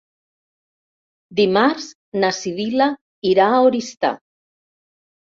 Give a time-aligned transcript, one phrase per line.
[1.39, 1.89] Dimarts
[2.23, 2.87] na Sibil·la
[3.33, 4.11] irà a Oristà.